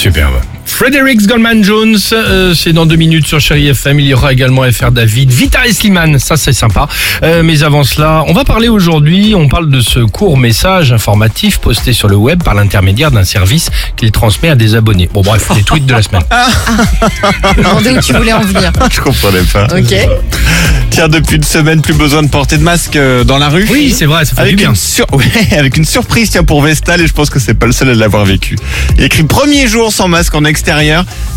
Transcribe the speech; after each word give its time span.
Chibela. 0.00 0.59
Fredericks 0.80 1.26
Goldman 1.26 1.62
Jones, 1.62 1.98
euh, 2.14 2.54
c'est 2.54 2.72
dans 2.72 2.86
deux 2.86 2.96
minutes 2.96 3.26
sur 3.26 3.38
Chéri 3.38 3.68
FM. 3.68 4.00
Il 4.00 4.06
y 4.06 4.14
aura 4.14 4.32
également 4.32 4.62
FR 4.62 4.90
David, 4.92 5.30
Vita 5.30 5.66
et 5.66 5.74
Slimane, 5.74 6.18
ça 6.18 6.38
c'est 6.38 6.54
sympa. 6.54 6.88
Euh, 7.22 7.42
mais 7.42 7.62
avant 7.62 7.84
cela, 7.84 8.24
on 8.28 8.32
va 8.32 8.44
parler 8.44 8.68
aujourd'hui, 8.68 9.34
on 9.36 9.46
parle 9.46 9.68
de 9.68 9.82
ce 9.82 9.98
court 10.00 10.38
message 10.38 10.90
informatif 10.90 11.58
posté 11.58 11.92
sur 11.92 12.08
le 12.08 12.16
web 12.16 12.42
par 12.42 12.54
l'intermédiaire 12.54 13.10
d'un 13.10 13.24
service 13.24 13.68
qu'il 13.94 14.10
transmet 14.10 14.48
à 14.48 14.54
des 14.54 14.74
abonnés. 14.74 15.10
Bon 15.12 15.20
bref, 15.20 15.50
les 15.54 15.62
tweets 15.64 15.84
de 15.84 15.92
la 15.92 16.00
semaine. 16.00 16.22
Me 16.30 17.62
demandais 17.62 17.90
où 17.90 18.00
tu 18.00 18.14
voulais 18.14 18.32
en 18.32 18.40
venir. 18.40 18.72
Je 18.90 19.00
comprenais 19.02 19.42
pas. 19.52 19.64
Ok. 19.76 19.94
Tiens, 20.88 21.08
depuis 21.08 21.36
une 21.36 21.42
semaine, 21.44 21.82
plus 21.82 21.92
besoin 21.94 22.22
de 22.22 22.28
porter 22.28 22.56
de 22.56 22.62
masque 22.62 22.96
euh, 22.96 23.22
dans 23.22 23.36
la 23.38 23.50
rue. 23.50 23.66
Oui, 23.70 23.94
c'est 23.96 24.06
vrai, 24.06 24.24
ça 24.24 24.30
fait 24.34 24.36
du 24.42 24.48
Avec 24.48 24.56
bien. 24.56 24.70
une, 24.70 24.74
sur- 24.76 25.06
ouais, 25.12 25.26
avec 25.58 25.76
une 25.76 25.84
surprise 25.84 26.30
tiens, 26.30 26.42
pour 26.42 26.62
Vestal 26.62 27.02
et 27.02 27.06
je 27.06 27.12
pense 27.12 27.28
que 27.28 27.38
c'est 27.38 27.52
pas 27.54 27.66
le 27.66 27.72
seul 27.72 27.90
à 27.90 27.94
l'avoir 27.94 28.24
vécu. 28.24 28.56
Il 28.96 29.04
écrit 29.04 29.24
premier 29.24 29.68
jour 29.68 29.92
sans 29.92 30.08
masque 30.08 30.34
en 30.34 30.44
extérieur. 30.46 30.69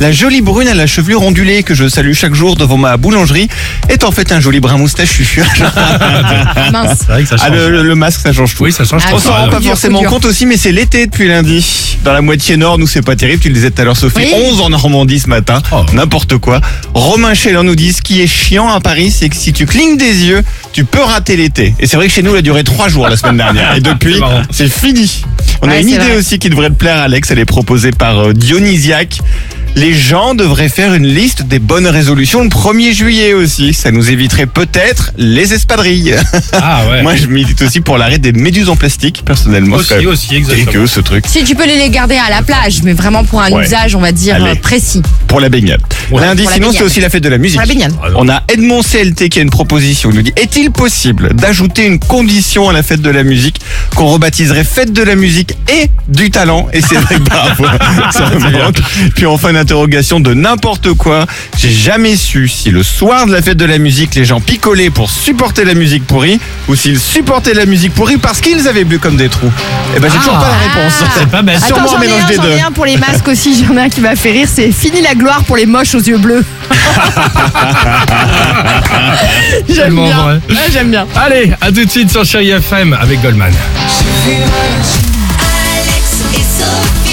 La 0.00 0.12
jolie 0.12 0.40
brune 0.40 0.66
à 0.68 0.74
la 0.74 0.86
chevelure 0.86 1.22
ondulée 1.22 1.62
que 1.62 1.74
je 1.74 1.88
salue 1.88 2.12
chaque 2.14 2.34
jour 2.34 2.56
devant 2.56 2.76
ma 2.76 2.96
boulangerie 2.96 3.48
est 3.88 4.02
en 4.02 4.10
fait 4.10 4.32
un 4.32 4.40
joli 4.40 4.58
brun 4.60 4.76
moustachu. 4.78 5.42
Ah, 5.76 6.70
mince. 6.72 6.98
C'est 7.00 7.06
vrai 7.12 7.22
que 7.22 7.28
ça 7.28 7.36
change. 7.36 7.46
Ah, 7.46 7.54
le, 7.54 7.70
le- 7.70 7.82
le 7.82 7.94
masque 7.94 8.20
ça 8.22 8.32
change 8.32 8.54
tout. 8.56 8.64
Oui, 8.64 8.72
ça 8.72 8.84
change 8.84 9.02
Ah. 9.06 9.10
On 9.14 9.18
s'en 9.18 9.32
rend 9.32 9.46
va. 9.46 9.52
pas 9.52 9.60
forcément 9.60 10.02
compte 10.02 10.24
aussi, 10.24 10.46
mais 10.46 10.56
c'est 10.56 10.72
l'été 10.72 11.06
depuis 11.06 11.28
lundi. 11.28 11.96
Dans 12.02 12.12
la 12.12 12.22
moitié 12.22 12.56
nord, 12.56 12.78
nous 12.78 12.86
c'est 12.86 13.02
pas 13.02 13.14
terrible, 13.14 13.40
tu 13.42 13.48
le 13.48 13.54
disais 13.54 13.70
tout 13.70 13.82
à 13.82 13.84
l'heure 13.84 13.96
Sophie, 13.96 14.16
Oui. 14.18 14.32
11 14.34 14.60
en 14.62 14.70
Normandie 14.70 15.20
ce 15.20 15.28
matin, 15.28 15.62
Oh. 15.70 15.84
n'importe 15.92 16.38
quoi. 16.38 16.60
Romain 16.94 17.34
Chélan 17.34 17.62
nous 17.62 17.76
dit 17.76 17.92
ce 17.92 18.00
qui 18.02 18.20
est 18.22 18.26
chiant 18.26 18.68
à 18.68 18.80
Paris, 18.80 19.10
c'est 19.16 19.28
que 19.28 19.36
si 19.36 19.52
tu 19.52 19.66
clignes 19.66 19.96
des 19.98 20.24
yeux, 20.24 20.42
tu 20.72 20.84
peux 20.84 21.02
rater 21.02 21.36
l'été. 21.36 21.74
Et 21.78 21.86
c'est 21.86 21.96
vrai 21.96 22.08
que 22.08 22.12
chez 22.14 22.22
nous, 22.22 22.34
il 22.34 22.38
a 22.38 22.42
duré 22.42 22.64
trois 22.64 22.88
jours 22.88 23.06
la 23.08 23.16
semaine 23.16 23.36
dernière. 23.36 23.76
Et 23.76 23.80
depuis, 23.90 24.18
c'est 24.50 24.70
fini. 24.72 25.22
On 25.62 25.68
a 25.68 25.78
une 25.78 25.88
idée 25.88 25.98
vrai. 25.98 26.16
aussi 26.16 26.38
qui 26.38 26.48
devrait 26.50 26.70
te 26.70 26.74
plaire, 26.74 26.98
Alex. 26.98 27.30
Elle 27.30 27.38
est 27.38 27.44
proposée 27.44 27.90
par 27.90 28.18
euh, 28.18 28.32
Dionysiaque. 28.32 29.18
Les 29.76 29.94
gens 29.94 30.34
devraient 30.34 30.68
faire 30.68 30.94
une 30.94 31.06
liste 31.06 31.42
des 31.44 31.60
bonnes 31.60 31.86
résolutions 31.86 32.42
le 32.42 32.48
1er 32.48 32.92
juillet 32.92 33.34
aussi. 33.34 33.72
Ça 33.72 33.92
nous 33.92 34.10
éviterait 34.10 34.46
peut-être 34.46 35.12
les 35.16 35.52
espadrilles. 35.54 36.16
Ah 36.52 36.82
ouais. 36.90 37.02
Moi, 37.02 37.14
je 37.14 37.26
milite 37.26 37.62
aussi 37.62 37.80
pour 37.80 37.96
l'arrêt 37.96 38.18
des 38.18 38.32
méduses 38.32 38.68
en 38.68 38.74
plastique, 38.76 39.22
personnellement. 39.24 39.76
aussi, 39.76 39.88
C'est 39.90 40.06
aussi, 40.06 40.34
exactement. 40.34 40.72
dégueu, 40.72 40.86
ce 40.88 41.00
truc. 41.00 41.24
Si 41.28 41.44
tu 41.44 41.54
peux 41.54 41.66
les 41.66 41.88
garder 41.90 42.16
à 42.16 42.30
la 42.30 42.42
plage, 42.42 42.82
mais 42.82 42.94
vraiment 42.94 43.22
pour 43.24 43.40
un 43.42 43.50
Ouais. 43.52 43.64
usage, 43.64 43.94
on 43.94 44.00
va 44.00 44.10
dire, 44.12 44.36
Allez. 44.36 44.50
euh, 44.50 44.54
précis. 44.56 45.02
Pour 45.28 45.40
la 45.40 45.48
baignade. 45.48 45.80
Lundi, 46.18 46.46
sinon, 46.52 46.70
c'est 46.72 46.82
aussi 46.82 47.00
la 47.00 47.08
fête 47.10 47.22
de 47.22 47.28
la 47.28 47.38
musique. 47.38 47.60
Ah. 47.62 48.08
On 48.16 48.28
a 48.28 48.42
Edmond 48.48 48.82
CLT 48.82 49.28
qui 49.28 49.38
a 49.38 49.42
une 49.42 49.50
proposition. 49.50 50.10
Il 50.10 50.16
nous 50.16 50.22
dit 50.22 50.32
Est-il 50.36 50.70
possible 50.70 51.34
d'ajouter 51.34 51.86
une 51.86 51.98
condition 51.98 52.68
à 52.68 52.72
la 52.72 52.82
fête 52.82 53.00
de 53.00 53.10
la 53.10 53.22
musique 53.22 53.60
qu'on 53.94 54.06
rebaptiserait 54.06 54.64
fête 54.64 54.92
de 54.92 55.02
la 55.02 55.14
musique 55.14 55.56
et 55.72 55.88
du 56.08 56.30
talent? 56.30 56.68
Et 56.72 56.80
c'est 56.80 56.96
vrai 56.96 57.16
que 57.16 57.20
bravo, 57.20 57.64
ça 58.12 58.30
me 58.30 58.50
manque. 58.50 58.80
Puis 59.14 59.26
enfin 59.26 59.50
une 59.50 59.56
interrogation 59.56 60.20
de 60.20 60.34
n'importe 60.34 60.92
quoi. 60.94 61.26
J'ai 61.58 61.70
jamais 61.70 62.16
su 62.16 62.48
si 62.48 62.70
le 62.70 62.82
soir 62.82 63.26
de 63.26 63.32
la 63.32 63.42
fête 63.42 63.56
de 63.56 63.64
la 63.64 63.78
musique, 63.78 64.14
les 64.14 64.24
gens 64.24 64.40
picolaient 64.40 64.90
pour 64.90 65.10
supporter 65.10 65.64
la 65.64 65.74
musique 65.74 66.06
pourrie 66.06 66.40
ou 66.68 66.74
s'ils 66.74 66.98
supportaient 66.98 67.54
la 67.54 67.66
musique 67.66 67.94
pourrie 67.94 68.16
parce 68.18 68.40
qu'ils 68.40 68.66
avaient 68.68 68.84
bu 68.84 68.98
comme 68.98 69.16
des 69.16 69.28
trous. 69.28 69.52
Eh 69.96 70.00
ben 70.00 70.10
j'ai 70.10 70.18
toujours 70.18 70.34
Ah. 70.36 70.40
pas 70.40 70.48
la 70.50 70.82
réponse. 70.82 70.98
C'est 71.18 71.28
pas 71.28 71.42
bête. 71.42 71.60
Sûrement 71.64 71.82
Attends, 71.84 71.94
un 71.94 71.96
j'en 71.96 72.02
ai 72.02 72.06
mélange 72.06 72.22
un, 72.24 72.28
des 72.28 72.34
j'en 72.36 72.42
deux. 72.42 72.50
ai 72.52 72.60
un 72.60 72.70
pour 72.72 72.84
les 72.84 72.96
masques 72.96 73.28
aussi, 73.28 73.64
j'en 73.66 73.76
ai 73.76 73.80
un 73.82 73.88
qui 73.88 74.00
m'a 74.00 74.16
fait 74.16 74.32
rire, 74.32 74.48
c'est 74.52 74.72
fini 74.72 75.00
la 75.02 75.14
gloire 75.14 75.44
pour 75.44 75.56
les 75.56 75.66
moches 75.66 75.94
aux 76.00 76.02
yeux 76.02 76.18
bleus. 76.18 76.44
j'aime 79.68 79.76
Tellement 79.76 80.06
bien. 80.06 80.16
vrai. 80.22 80.34
Ouais, 80.48 80.56
j'aime 80.72 80.90
bien. 80.90 81.06
Allez, 81.16 81.52
à 81.60 81.66
tout 81.70 81.84
de 81.84 81.90
suite 81.90 82.10
sur 82.10 82.24
Chéri 82.24 82.50
FM 82.50 82.96
avec 83.00 83.20
Goldman. 83.22 83.52
Alex 85.38 86.22
et 86.34 86.38
Sophie. 86.38 87.09